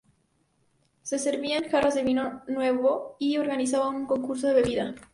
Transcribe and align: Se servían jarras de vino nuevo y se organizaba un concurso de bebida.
Se 1.03 1.19
servían 1.19 1.69
jarras 1.69 1.93
de 1.93 2.01
vino 2.03 2.41
nuevo 2.47 3.17
y 3.19 3.33
se 3.33 3.39
organizaba 3.39 3.87
un 3.89 4.07
concurso 4.07 4.47
de 4.47 4.55
bebida. 4.55 4.95